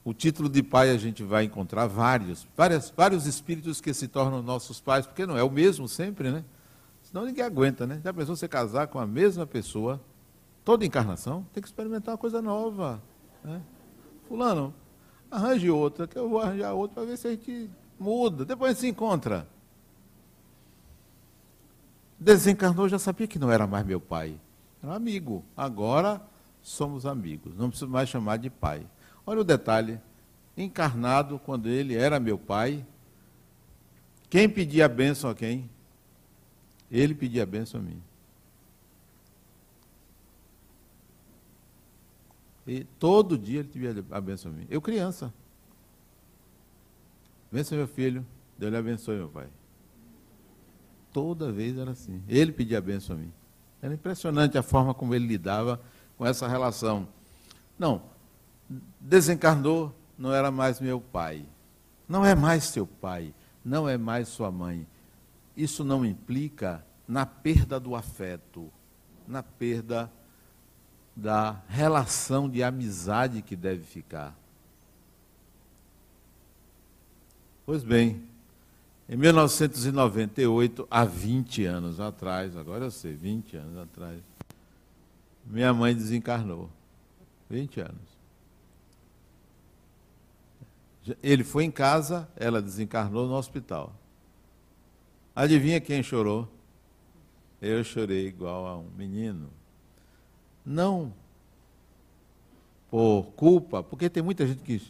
[0.05, 4.43] O título de pai a gente vai encontrar vários, várias, vários espíritos que se tornam
[4.43, 6.45] nossos pais, porque não é o mesmo sempre, né?
[7.01, 7.99] Senão ninguém aguenta, né?
[8.03, 9.99] Já pensou você casar com a mesma pessoa
[10.67, 13.01] Toda encarnação tem que experimentar uma coisa nova.
[13.41, 13.61] Né?
[14.27, 14.73] Fulano,
[15.31, 18.43] arranje outra, que eu vou arranjar outra para ver se a gente muda.
[18.43, 19.47] Depois a gente se encontra.
[22.19, 24.37] Desencarnou, já sabia que não era mais meu pai.
[24.83, 25.41] Era amigo.
[25.55, 26.21] Agora
[26.61, 27.55] somos amigos.
[27.55, 28.85] Não preciso mais chamar de pai.
[29.25, 30.01] Olha o detalhe.
[30.57, 32.85] Encarnado, quando ele era meu pai,
[34.29, 35.69] quem pedia a bênção a quem?
[36.91, 38.03] Ele pedia a bênção a mim.
[42.67, 44.67] E todo dia ele pedia a benção a mim.
[44.69, 45.33] Eu criança.
[47.49, 48.25] Benção meu filho,
[48.57, 49.47] Deus lhe abençoe, meu pai.
[51.13, 52.21] Toda vez era assim.
[52.27, 53.31] Ele pedia a benção a mim.
[53.81, 55.81] Era impressionante a forma como ele lidava
[56.17, 57.07] com essa relação.
[57.79, 58.01] Não,
[58.99, 61.45] desencarnou, não era mais meu pai.
[62.07, 63.33] Não é mais seu pai.
[63.63, 64.85] Não é mais sua mãe.
[65.55, 68.69] Isso não implica na perda do afeto,
[69.27, 70.11] na perda
[71.17, 74.37] da relação de amizade que deve ficar.
[77.65, 78.23] Pois bem,
[79.09, 84.21] em 1998, há 20 anos atrás, agora eu sei, 20 anos atrás,
[85.43, 86.69] minha mãe desencarnou.
[87.49, 88.17] 20 anos.
[91.23, 93.91] Ele foi em casa, ela desencarnou no hospital.
[95.35, 96.47] Adivinha quem chorou?
[97.59, 99.56] Eu chorei igual a um menino.
[100.67, 101.13] Não
[102.91, 104.81] por culpa, porque tem muita gente que,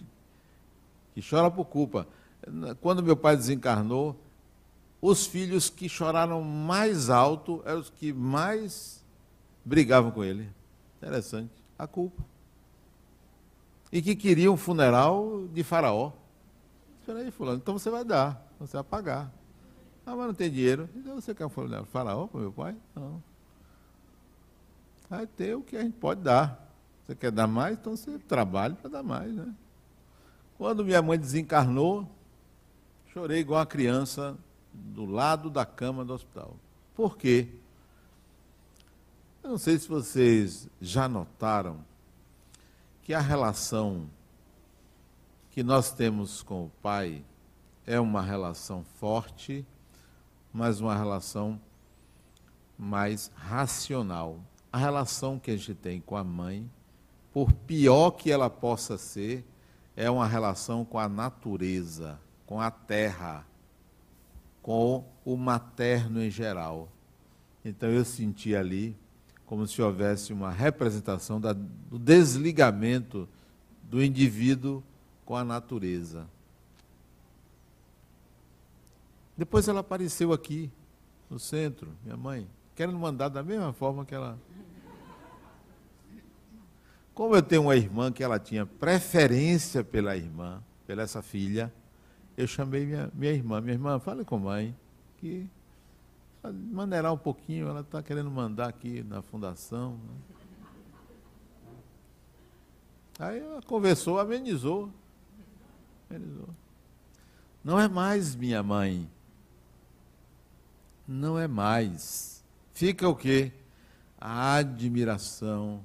[1.13, 2.07] que chora por culpa.
[2.81, 4.19] Quando meu pai desencarnou,
[4.99, 9.03] os filhos que choraram mais alto eram os que mais
[9.63, 10.49] brigavam com ele.
[10.97, 11.53] Interessante.
[11.77, 12.23] A culpa.
[13.91, 16.11] E que queriam um funeral de faraó.
[17.05, 19.31] Falei, fulano, então você vai dar, você vai pagar.
[20.07, 20.89] Ah, mas não tem dinheiro.
[20.95, 22.75] Então você quer um funeral de faraó para meu pai?
[22.95, 23.21] Não
[25.09, 26.67] vai ter o que a gente pode dar.
[27.05, 27.77] Você quer dar mais?
[27.77, 29.53] Então você trabalha para dar mais, né?
[30.57, 32.09] Quando minha mãe desencarnou,
[33.13, 34.37] chorei igual uma criança
[34.73, 36.55] do lado da cama do hospital.
[36.95, 37.47] Por quê?
[39.43, 41.79] Eu não sei se vocês já notaram
[43.03, 44.09] que a relação
[45.51, 47.23] que nós temos com o pai
[47.85, 49.65] é uma relação forte,
[50.51, 51.59] mas uma relação
[52.77, 54.39] mais racional
[54.77, 56.69] A relação que a gente tem com a mãe,
[57.33, 59.43] por pior que ela possa ser,
[59.95, 63.43] é uma relação com a natureza, com a terra,
[64.61, 66.89] com o materno em geral.
[67.65, 68.95] Então eu senti ali
[69.47, 73.27] como se houvesse uma representação da, do desligamento
[73.81, 74.83] do indivíduo
[75.25, 76.27] com a natureza.
[79.35, 80.69] Depois ela apareceu aqui,
[81.31, 82.47] no centro, minha mãe,
[82.77, 84.37] querendo mandar da mesma forma que ela.
[87.11, 91.73] Como eu tenho uma irmã que ela tinha preferência pela irmã, pela essa filha,
[92.37, 93.59] eu chamei minha, minha irmã.
[93.59, 94.75] Minha irmã, fale com a mãe,
[95.17, 95.49] que
[96.43, 99.93] maneirar um pouquinho, ela está querendo mandar aqui na fundação.
[99.93, 100.35] Né?
[103.17, 104.91] Aí ela conversou, amenizou.
[106.07, 106.49] amenizou.
[107.63, 109.09] Não é mais minha mãe.
[111.07, 112.36] Não é mais.
[112.77, 113.51] Fica o quê?
[114.21, 115.83] A admiração,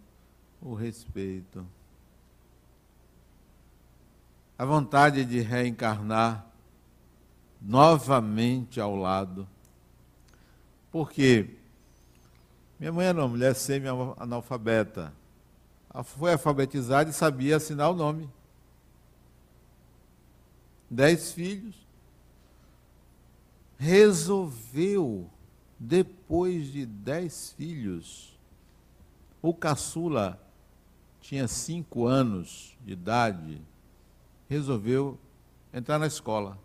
[0.61, 1.67] o respeito.
[4.59, 6.47] A vontade de reencarnar
[7.59, 9.49] novamente ao lado.
[10.91, 11.57] Porque
[12.79, 15.15] minha mãe era uma mulher semi-analfabeta
[16.05, 18.29] foi alfabetizada e sabia assinar o nome.
[20.91, 21.75] Dez filhos.
[23.79, 25.31] Resolveu,
[25.85, 28.39] depois de dez filhos,
[29.43, 30.41] o caçula
[31.21, 33.61] tinha cinco anos de idade,
[34.49, 35.19] resolveu
[35.75, 36.57] entrar na escola.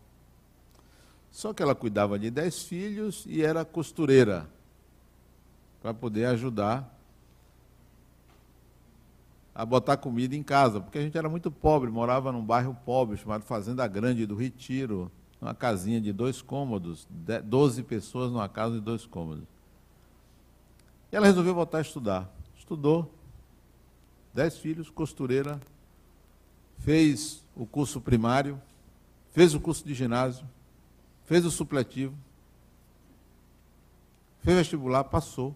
[1.31, 4.47] Só que ela cuidava de dez filhos e era costureira,
[5.81, 6.95] para poder ajudar
[9.55, 13.17] a botar comida em casa, porque a gente era muito pobre, morava num bairro pobre
[13.17, 15.11] chamado Fazenda Grande do Retiro,
[15.41, 17.07] uma casinha de dois cômodos,
[17.43, 19.45] doze pessoas numa casa de dois cômodos.
[21.11, 22.33] E ela resolveu voltar a estudar.
[22.57, 23.11] Estudou,
[24.33, 25.59] dez filhos, costureira,
[26.79, 28.61] fez o curso primário,
[29.31, 30.45] fez o curso de ginásio,
[31.25, 32.15] fez o supletivo,
[34.39, 35.55] fez vestibular, passou,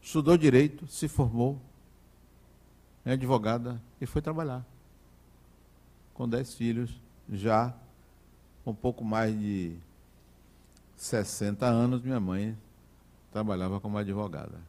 [0.00, 1.60] estudou direito, se formou,
[3.04, 4.64] é advogada e foi trabalhar.
[6.14, 7.74] Com dez filhos, já
[8.64, 9.76] um pouco mais de
[10.96, 12.56] 60 anos, minha mãe
[13.32, 14.60] trabalhava como advogada.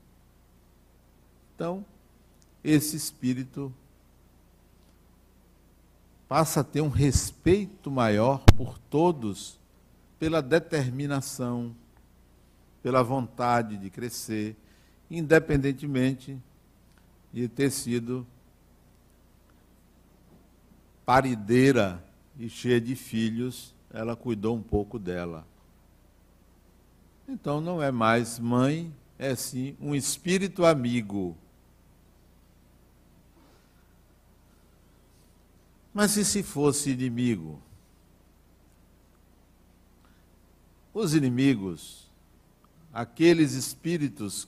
[1.53, 1.85] Então,
[2.63, 3.73] esse espírito
[6.27, 9.59] passa a ter um respeito maior por todos,
[10.17, 11.75] pela determinação,
[12.81, 14.55] pela vontade de crescer,
[15.11, 16.41] independentemente
[17.31, 18.25] de ter sido
[21.05, 22.03] parideira
[22.39, 25.47] e cheia de filhos, ela cuidou um pouco dela.
[27.27, 31.37] Então não é mais mãe, é sim um espírito amigo.
[35.93, 37.61] Mas e se fosse inimigo?
[40.91, 42.11] Os inimigos,
[42.91, 44.47] aqueles espíritos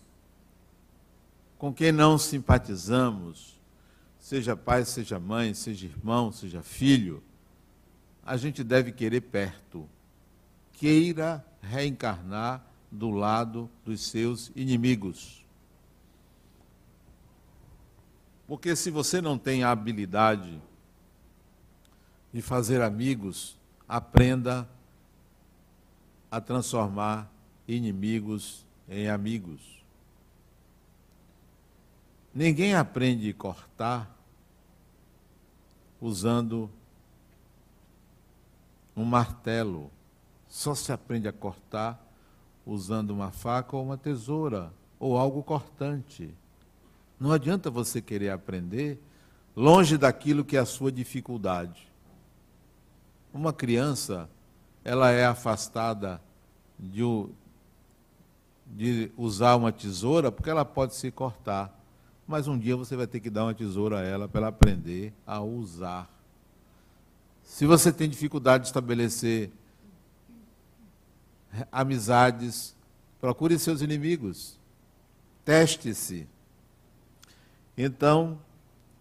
[1.58, 3.60] com quem não simpatizamos,
[4.20, 7.24] seja pai, seja mãe, seja irmão, seja filho,
[8.26, 9.88] a gente deve querer perto.
[10.74, 15.46] Queira reencarnar do lado dos seus inimigos.
[18.48, 20.62] Porque se você não tem a habilidade
[22.34, 23.58] de fazer amigos,
[23.88, 24.68] aprenda
[26.30, 27.32] a transformar
[27.68, 29.84] inimigos em amigos.
[32.34, 34.16] Ninguém aprende a cortar
[36.02, 36.70] usando
[38.96, 39.92] um martelo.
[40.48, 42.02] Só se aprende a cortar
[42.66, 46.34] usando uma faca ou uma tesoura ou algo cortante.
[47.20, 49.02] Não adianta você querer aprender
[49.56, 51.88] longe daquilo que é a sua dificuldade.
[53.34, 54.30] Uma criança,
[54.84, 56.22] ela é afastada
[56.78, 57.02] de,
[58.66, 61.76] de usar uma tesoura porque ela pode se cortar
[62.28, 65.14] mas um dia você vai ter que dar uma tesoura a ela para ela aprender
[65.26, 66.10] a usar.
[67.46, 69.50] Se você tem dificuldade de estabelecer
[71.72, 72.76] amizades,
[73.22, 74.60] procure seus inimigos.
[75.46, 76.28] Teste-se.
[77.78, 78.38] Então,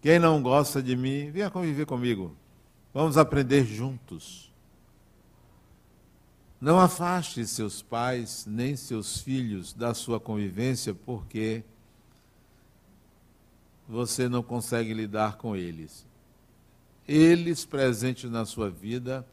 [0.01, 2.33] quem não gosta de mim, venha conviver comigo.
[2.93, 4.53] Vamos aprender juntos.
[6.61, 11.63] Não afaste seus pais nem seus filhos da sua convivência, porque
[13.87, 16.05] você não consegue lidar com eles
[17.07, 19.25] eles presentes na sua vida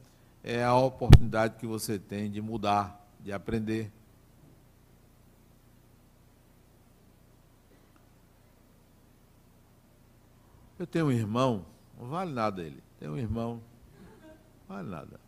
[0.45, 3.91] é a oportunidade que você tem de mudar, de aprender.
[10.79, 11.65] Eu tenho um irmão,
[11.99, 12.83] não vale nada ele.
[12.99, 13.63] Tem um irmão,
[14.69, 15.21] não vale nada.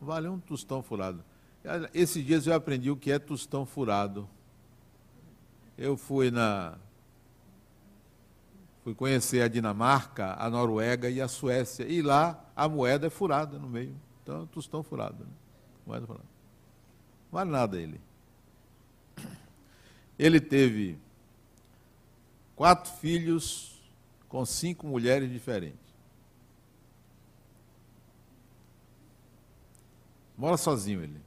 [0.00, 1.24] Não vale um tostão furado.
[1.92, 4.28] Esses dias eu aprendi o que é tostão furado.
[5.76, 6.78] Eu fui na
[8.86, 11.82] Fui conhecer a Dinamarca, a Noruega e a Suécia.
[11.88, 14.00] E lá a moeda é furada no meio.
[14.22, 15.24] Então, tostão furado.
[15.24, 15.30] Né?
[15.84, 16.24] Moeda furada.
[17.24, 18.00] Não vale nada ele.
[20.16, 20.96] Ele teve
[22.54, 23.76] quatro filhos
[24.28, 25.92] com cinco mulheres diferentes.
[30.38, 31.20] Mora sozinho ele.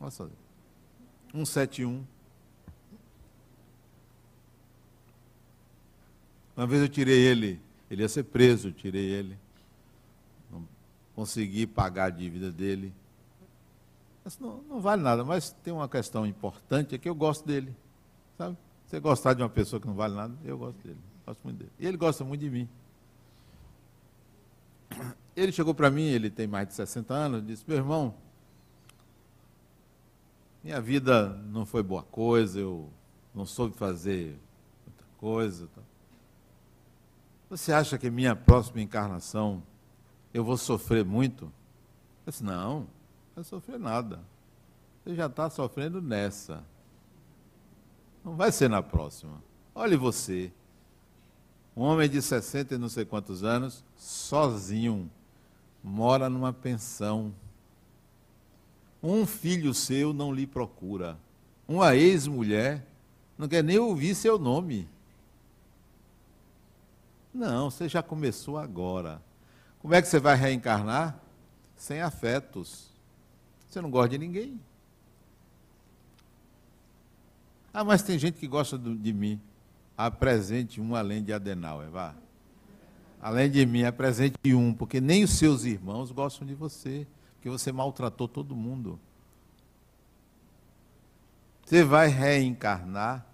[0.00, 0.38] Mora sozinho.
[1.30, 2.04] 171.
[6.56, 9.38] Uma vez eu tirei ele, ele ia ser preso, eu tirei ele.
[10.50, 10.66] Não
[11.14, 12.92] consegui pagar a dívida dele.
[14.40, 17.74] Não, não vale nada, mas tem uma questão importante, é que eu gosto dele.
[18.38, 18.56] Sabe?
[18.86, 20.98] Você gostar de uma pessoa que não vale nada, eu gosto dele.
[21.26, 21.72] Gosto muito dele.
[21.78, 22.68] E ele gosta muito de mim.
[25.34, 28.14] Ele chegou para mim, ele tem mais de 60 anos, disse: Meu irmão,
[30.62, 32.88] minha vida não foi boa coisa, eu
[33.34, 34.38] não soube fazer
[34.86, 35.68] muita coisa.
[37.54, 39.62] Você acha que minha próxima encarnação
[40.32, 41.44] eu vou sofrer muito?
[42.26, 42.88] Eu disse: Não, não
[43.36, 44.18] vai sofrer nada.
[45.04, 46.64] Você já está sofrendo nessa.
[48.24, 49.40] Não vai ser na próxima.
[49.72, 50.52] Olhe você.
[51.76, 55.08] Um homem de 60 e não sei quantos anos, sozinho,
[55.80, 57.32] mora numa pensão.
[59.00, 61.16] Um filho seu não lhe procura.
[61.68, 62.84] Uma ex-mulher
[63.38, 64.88] não quer nem ouvir seu nome.
[67.34, 69.20] Não, você já começou agora.
[69.80, 71.20] Como é que você vai reencarnar?
[71.76, 72.88] Sem afetos.
[73.68, 74.60] Você não gosta de ninguém.
[77.72, 79.40] Ah, mas tem gente que gosta de mim.
[79.98, 82.14] Apresente um além de Adenauer, vá.
[83.20, 87.72] Além de mim, apresente um, porque nem os seus irmãos gostam de você, porque você
[87.72, 89.00] maltratou todo mundo.
[91.64, 93.26] Você vai reencarnar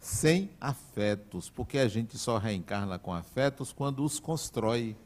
[0.00, 4.96] sem afetos, porque a gente só reencarna com afetos quando os constrói.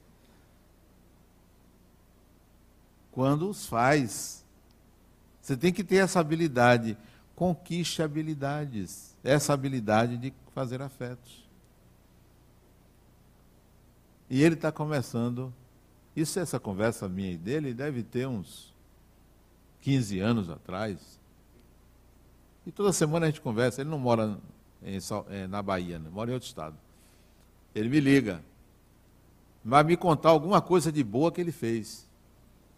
[3.10, 4.44] Quando os faz.
[5.42, 6.96] Você tem que ter essa habilidade.
[7.34, 9.16] Conquiste habilidades.
[9.24, 11.44] Essa habilidade de fazer afetos.
[14.30, 15.52] E ele está começando.
[16.14, 18.72] Isso, essa conversa minha e dele, deve ter uns
[19.80, 21.18] 15 anos atrás.
[22.64, 23.80] E toda semana a gente conversa.
[23.80, 24.38] Ele não mora
[24.84, 24.98] em,
[25.30, 26.08] é, na Bahia, né?
[26.10, 26.76] mora em outro estado.
[27.74, 28.42] Ele me liga.
[29.64, 32.06] Vai me contar alguma coisa de boa que ele fez.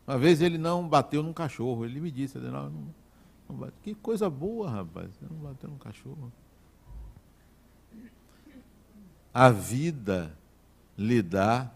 [0.06, 1.84] Uma vez ele não bateu num cachorro.
[1.84, 2.94] Ele me disse: não, não,
[3.48, 5.10] não Que coisa boa, rapaz.
[5.20, 6.32] Não bateu num cachorro.
[9.34, 10.32] A vida
[10.96, 11.70] lhe dá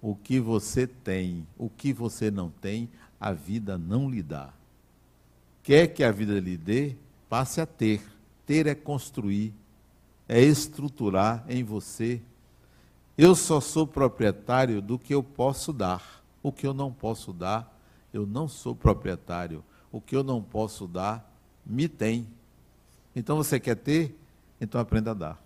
[0.00, 1.46] o que você tem.
[1.58, 4.52] O que você não tem, a vida não lhe dá.
[5.62, 6.96] Quer que a vida lhe dê,
[7.28, 8.02] passe a ter.
[8.46, 9.54] Ter é construir,
[10.28, 12.20] é estruturar em você.
[13.16, 16.22] Eu só sou proprietário do que eu posso dar.
[16.42, 17.78] O que eu não posso dar,
[18.12, 19.64] eu não sou proprietário.
[19.90, 21.30] O que eu não posso dar,
[21.64, 22.26] me tem.
[23.14, 24.18] Então você quer ter?
[24.60, 25.42] Então aprenda a dar.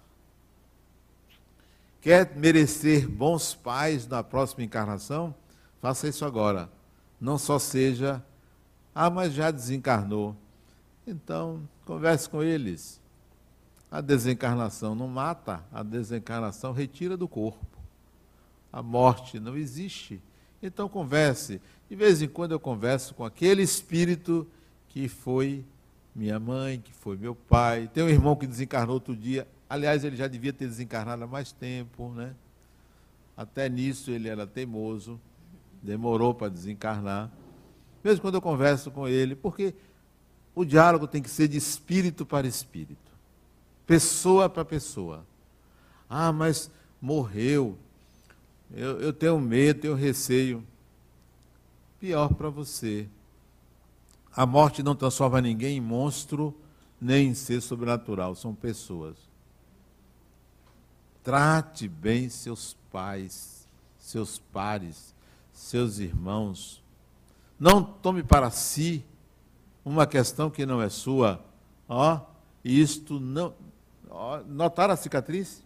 [2.00, 5.34] Quer merecer bons pais na próxima encarnação?
[5.80, 6.70] Faça isso agora.
[7.20, 8.22] Não só seja,
[8.94, 10.36] ah, mas já desencarnou.
[11.06, 13.00] Então, converse com eles.
[13.90, 17.64] A desencarnação não mata, a desencarnação retira do corpo.
[18.72, 20.20] A morte não existe.
[20.62, 21.62] Então, converse.
[21.88, 24.46] De vez em quando eu converso com aquele espírito
[24.88, 25.64] que foi
[26.14, 27.88] minha mãe, que foi meu pai.
[27.94, 29.46] Tem um irmão que desencarnou outro dia.
[29.68, 32.34] Aliás, ele já devia ter desencarnado há mais tempo, né?
[33.36, 35.20] Até nisso ele era teimoso,
[35.82, 37.30] demorou para desencarnar.
[38.02, 39.74] Mesmo quando eu converso com ele, porque
[40.56, 43.12] o diálogo tem que ser de espírito para espírito,
[43.86, 45.26] pessoa para pessoa.
[46.08, 47.76] Ah, mas morreu.
[48.70, 50.66] Eu, eu tenho medo, tenho receio.
[52.00, 53.06] Pior para você.
[54.34, 56.56] A morte não transforma ninguém em monstro
[56.98, 59.16] nem em ser sobrenatural, são pessoas.
[61.22, 65.14] Trate bem seus pais, seus pares,
[65.52, 66.82] seus irmãos.
[67.60, 69.04] Não tome para si
[69.86, 71.40] uma questão que não é sua.
[71.88, 72.20] Ó,
[72.64, 73.54] isto não.
[74.10, 75.64] Ó, notaram a cicatriz?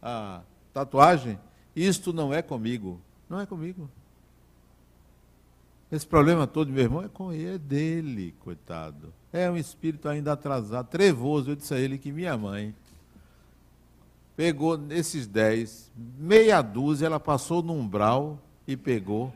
[0.00, 0.42] A
[0.72, 1.36] tatuagem?
[1.74, 3.00] Isto não é comigo.
[3.28, 3.90] Não é comigo.
[5.90, 9.12] Esse problema todo, meu irmão, é com ele, é dele, coitado.
[9.32, 11.50] É um espírito ainda atrasado, trevoso.
[11.50, 12.72] Eu disse a ele que minha mãe
[14.36, 18.38] pegou nesses dez, meia dúzia, ela passou no umbral
[18.68, 19.32] e pegou.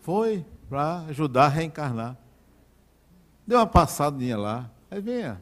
[0.00, 2.21] Foi para ajudar a reencarnar.
[3.46, 4.70] Deu uma passadinha lá.
[4.90, 5.40] Aí venha.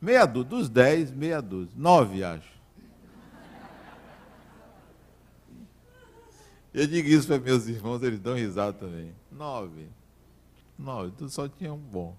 [0.00, 1.72] Meia dúzia, dos dez, meia dúzia.
[1.76, 2.54] Nove, acho.
[6.72, 9.14] Eu digo isso para meus irmãos, eles dão risada também.
[9.30, 9.88] Nove.
[10.78, 12.16] Nove, tu só tinha um bom.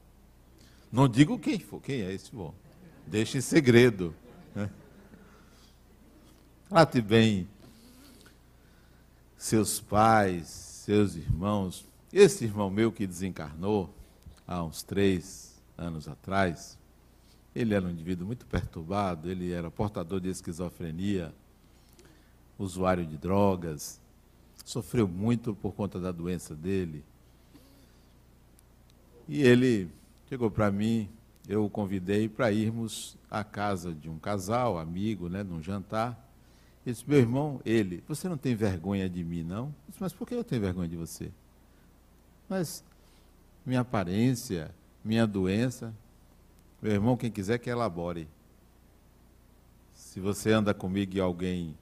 [0.92, 2.54] Não digo quem for, quem é esse bom.
[3.06, 4.16] Deixa em segredo.
[4.56, 4.70] Né?
[6.70, 7.48] Trate bem
[9.38, 11.86] seus pais, seus irmãos.
[12.12, 13.94] Esse irmão meu que desencarnou
[14.48, 16.78] há uns três anos atrás,
[17.56, 21.34] ele era um indivíduo muito perturbado, ele era portador de esquizofrenia,
[22.60, 24.00] usuário de drogas,
[24.64, 27.04] sofreu muito por conta da doença dele.
[29.28, 29.90] E ele
[30.28, 31.10] chegou para mim,
[31.48, 36.12] eu o convidei para irmos à casa de um casal, amigo, né, num jantar.
[36.86, 39.66] Ele disse, meu irmão, ele, você não tem vergonha de mim, não?
[39.66, 41.32] Eu disse, mas por que eu tenho vergonha de você?
[42.48, 42.84] Mas
[43.66, 45.94] minha aparência, minha doença,
[46.82, 48.28] meu irmão, quem quiser que elabore.
[49.94, 51.76] Se você anda comigo e alguém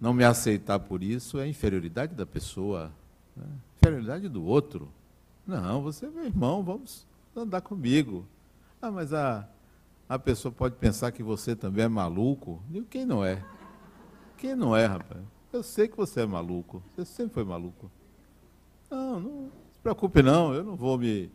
[0.00, 2.92] não me aceitar por isso é inferioridade da pessoa,
[3.36, 3.46] né?
[3.76, 4.88] inferioridade do outro.
[5.46, 8.26] Não, você é meu irmão, vamos andar comigo.
[8.80, 9.48] Ah, mas a,
[10.08, 12.60] a pessoa pode pensar que você também é maluco.
[12.68, 13.42] Digo, quem não é?
[14.36, 15.22] Quem não é, rapaz?
[15.52, 16.82] Eu sei que você é maluco.
[16.94, 17.90] Você sempre foi maluco.
[18.90, 21.30] Não, não preocupe não, eu não vou me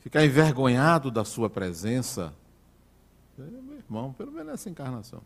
[0.00, 2.34] ficar envergonhado da sua presença.
[3.38, 5.22] É meu irmão, pelo menos nessa encarnação.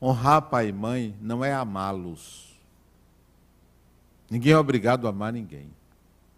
[0.00, 2.54] Honrar pai e mãe não é amá-los.
[4.30, 5.68] Ninguém é obrigado a amar ninguém.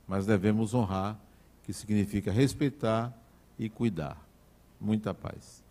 [0.06, 1.18] Mas devemos honrar,
[1.64, 3.12] que significa respeitar
[3.58, 4.16] e cuidar.
[4.80, 5.65] Muita paz.